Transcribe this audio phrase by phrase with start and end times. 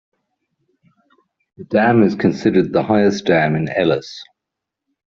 [1.57, 4.23] The dam is considered the highest dam in Elis.